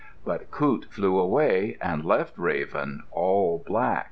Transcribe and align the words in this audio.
But 0.25 0.49
Coot 0.49 0.85
flew 0.89 1.15
away 1.19 1.77
and 1.79 2.03
left 2.03 2.33
Raven 2.39 3.03
all 3.11 3.63
black. 3.67 3.99